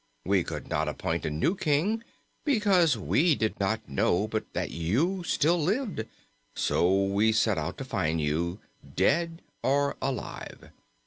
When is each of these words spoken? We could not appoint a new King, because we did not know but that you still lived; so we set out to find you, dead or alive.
We 0.25 0.43
could 0.43 0.67
not 0.67 0.87
appoint 0.89 1.27
a 1.27 1.29
new 1.29 1.55
King, 1.55 2.03
because 2.43 2.97
we 2.97 3.35
did 3.35 3.59
not 3.59 3.87
know 3.87 4.27
but 4.27 4.51
that 4.53 4.71
you 4.71 5.23
still 5.23 5.61
lived; 5.61 6.07
so 6.55 7.03
we 7.03 7.31
set 7.31 7.59
out 7.59 7.77
to 7.77 7.85
find 7.85 8.19
you, 8.19 8.59
dead 8.95 9.43
or 9.61 9.95
alive. 10.01 10.71